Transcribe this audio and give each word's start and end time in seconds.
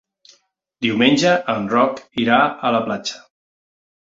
Diumenge 0.85 1.33
en 1.55 1.67
Roc 1.73 2.01
irà 2.25 2.41
a 2.49 2.73
la 2.77 2.81
platja. 2.89 3.23